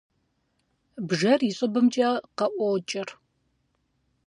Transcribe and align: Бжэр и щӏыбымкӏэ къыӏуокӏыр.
Бжэр 1.07 1.39
и 1.49 1.51
щӏыбымкӏэ 1.57 2.09
къыӏуокӏыр. 2.37 3.09